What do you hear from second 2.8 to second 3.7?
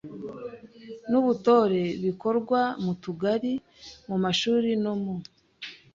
mu Tugari,